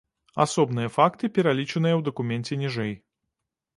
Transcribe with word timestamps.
Асобныя 0.43 0.91
факты 0.95 1.29
пералічаныя 1.37 1.95
ў 1.99 2.09
дакуменце 2.11 2.53
ніжэй. 2.63 2.93